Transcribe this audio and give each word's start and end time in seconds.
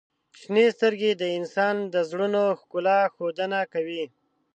•شنې 0.39 0.65
سترګې 0.75 1.11
د 1.21 1.23
انسان 1.37 1.75
د 1.93 1.95
زړونو 2.09 2.41
ښکلا 2.59 2.99
ښودنه 3.15 3.59
کوي. 3.73 4.03